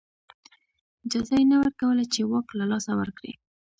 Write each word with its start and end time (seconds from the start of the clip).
اجازه 1.05 1.33
یې 1.39 1.45
نه 1.51 1.57
ورکوله 1.61 2.03
چې 2.13 2.19
واک 2.31 2.47
له 2.59 2.65
لاسه 2.71 2.91
ورکړي. 3.01 3.33